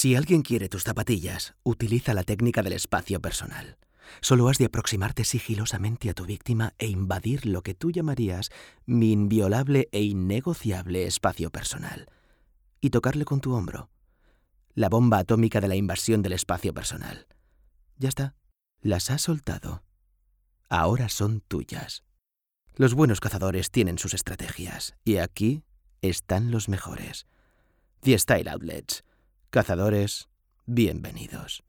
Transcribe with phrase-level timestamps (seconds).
[0.00, 3.76] Si alguien quiere tus zapatillas, utiliza la técnica del espacio personal.
[4.22, 8.48] Solo has de aproximarte sigilosamente a tu víctima e invadir lo que tú llamarías
[8.86, 12.08] mi inviolable e innegociable espacio personal.
[12.80, 13.90] Y tocarle con tu hombro.
[14.72, 17.26] La bomba atómica de la invasión del espacio personal.
[17.98, 18.34] Ya está.
[18.80, 19.82] Las has soltado.
[20.70, 22.04] Ahora son tuyas.
[22.74, 25.62] Los buenos cazadores tienen sus estrategias, y aquí
[26.00, 27.26] están los mejores.
[28.00, 29.04] The Style Outlets.
[29.52, 30.28] Cazadores,
[30.64, 31.64] bienvenidos.